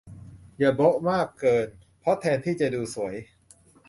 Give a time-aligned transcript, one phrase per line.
[0.57, 1.67] อย่าโบ๊ะมากเกิน
[1.99, 3.15] เพราะแทนที่จะดูสวย